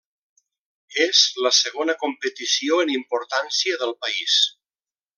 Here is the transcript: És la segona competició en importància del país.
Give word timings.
És 1.07 1.19
la 1.47 1.51
segona 1.59 1.97
competició 2.05 2.81
en 2.87 2.95
importància 2.97 3.81
del 3.85 3.97
país. 4.07 4.43